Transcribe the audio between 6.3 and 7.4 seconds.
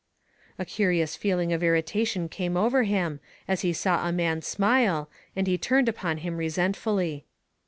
resentfully.